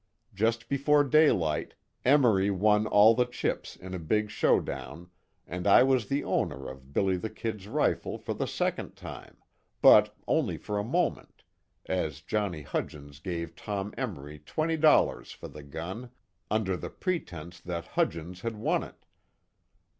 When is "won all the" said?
2.49-3.27